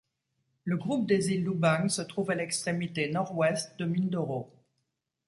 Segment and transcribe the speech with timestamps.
[0.63, 4.51] Le groupe des îles Lubang se trouve à l'extrémité nord-ouest de Mindoro.